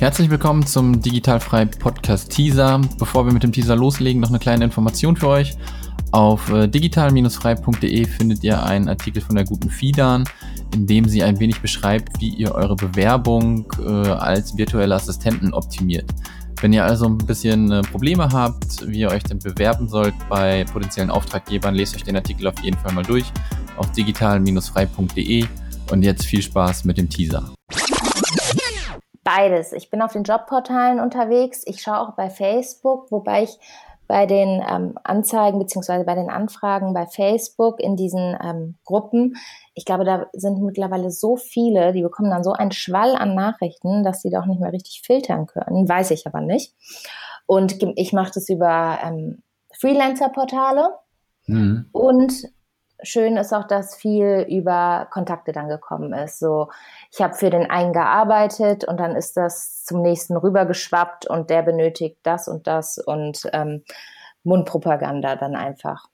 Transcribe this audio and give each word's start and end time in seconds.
Herzlich 0.00 0.30
willkommen 0.30 0.64
zum 0.64 1.02
Digitalfrei 1.02 1.66
Podcast 1.66 2.30
Teaser. 2.32 2.80
Bevor 2.98 3.26
wir 3.26 3.34
mit 3.34 3.42
dem 3.42 3.52
Teaser 3.52 3.76
loslegen, 3.76 4.22
noch 4.22 4.30
eine 4.30 4.38
kleine 4.38 4.64
Information 4.64 5.14
für 5.14 5.28
euch. 5.28 5.52
Auf 6.10 6.50
äh, 6.50 6.68
digital-frei.de 6.68 8.06
findet 8.06 8.42
ihr 8.42 8.64
einen 8.64 8.88
Artikel 8.88 9.20
von 9.20 9.34
der 9.36 9.44
guten 9.44 9.68
Fidan, 9.68 10.24
in 10.72 10.86
dem 10.86 11.06
sie 11.06 11.22
ein 11.22 11.38
wenig 11.38 11.60
beschreibt, 11.60 12.18
wie 12.18 12.30
ihr 12.30 12.54
eure 12.54 12.76
Bewerbung 12.76 13.70
äh, 13.78 13.90
als 13.90 14.56
virtuelle 14.56 14.94
Assistenten 14.94 15.52
optimiert. 15.52 16.10
Wenn 16.62 16.72
ihr 16.72 16.86
also 16.86 17.04
ein 17.04 17.18
bisschen 17.18 17.70
äh, 17.70 17.82
Probleme 17.82 18.26
habt, 18.32 18.88
wie 18.88 19.00
ihr 19.00 19.10
euch 19.10 19.24
denn 19.24 19.38
bewerben 19.38 19.86
sollt 19.86 20.14
bei 20.30 20.64
potenziellen 20.64 21.10
Auftraggebern, 21.10 21.74
lest 21.74 21.94
euch 21.94 22.04
den 22.04 22.16
Artikel 22.16 22.46
auf 22.46 22.58
jeden 22.62 22.78
Fall 22.78 22.94
mal 22.94 23.04
durch 23.04 23.26
auf 23.76 23.92
digital-frei.de 23.92 25.44
und 25.90 26.02
jetzt 26.02 26.24
viel 26.24 26.40
Spaß 26.40 26.86
mit 26.86 26.96
dem 26.96 27.10
Teaser. 27.10 27.52
Beides. 29.36 29.72
Ich 29.72 29.90
bin 29.90 30.02
auf 30.02 30.12
den 30.12 30.24
Jobportalen 30.24 30.98
unterwegs. 30.98 31.62
Ich 31.66 31.82
schaue 31.82 32.00
auch 32.00 32.14
bei 32.14 32.30
Facebook, 32.30 33.12
wobei 33.12 33.44
ich 33.44 33.58
bei 34.08 34.26
den 34.26 34.60
ähm, 34.68 34.98
Anzeigen 35.04 35.60
beziehungsweise 35.60 36.04
bei 36.04 36.16
den 36.16 36.30
Anfragen 36.30 36.94
bei 36.94 37.06
Facebook 37.06 37.78
in 37.78 37.94
diesen 37.94 38.36
ähm, 38.42 38.74
Gruppen, 38.84 39.36
ich 39.74 39.84
glaube, 39.84 40.04
da 40.04 40.26
sind 40.32 40.60
mittlerweile 40.60 41.12
so 41.12 41.36
viele, 41.36 41.92
die 41.92 42.02
bekommen 42.02 42.28
dann 42.30 42.42
so 42.42 42.52
einen 42.52 42.72
Schwall 42.72 43.14
an 43.14 43.36
Nachrichten, 43.36 44.02
dass 44.02 44.20
sie 44.20 44.30
doch 44.30 44.46
nicht 44.46 44.60
mehr 44.60 44.72
richtig 44.72 45.02
filtern 45.04 45.46
können. 45.46 45.88
Weiß 45.88 46.10
ich 46.10 46.26
aber 46.26 46.40
nicht. 46.40 46.74
Und 47.46 47.80
ich 47.96 48.12
mache 48.12 48.32
das 48.34 48.48
über 48.48 48.98
ähm, 49.04 49.44
Freelancer-Portale 49.78 50.90
mhm. 51.46 51.86
und 51.92 52.48
schön 53.02 53.36
ist 53.36 53.52
auch, 53.52 53.66
dass 53.66 53.94
viel 53.94 54.46
über 54.48 55.08
Kontakte 55.10 55.52
dann 55.52 55.68
gekommen 55.68 56.12
ist. 56.12 56.38
So, 56.38 56.68
ich 57.12 57.20
habe 57.20 57.34
für 57.34 57.50
den 57.50 57.70
einen 57.70 57.92
gearbeitet 57.92 58.84
und 58.84 58.98
dann 58.98 59.16
ist 59.16 59.36
das 59.36 59.84
zum 59.84 60.02
nächsten 60.02 60.36
rübergeschwappt 60.36 61.26
und 61.26 61.50
der 61.50 61.62
benötigt 61.62 62.18
das 62.22 62.48
und 62.48 62.66
das 62.66 62.98
und 62.98 63.48
ähm, 63.52 63.84
Mundpropaganda 64.42 65.36
dann 65.36 65.56
einfach. 65.56 66.08